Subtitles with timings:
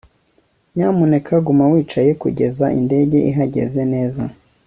[0.75, 4.23] nyamuneka guma wicaye kugeza indege ihagaze neza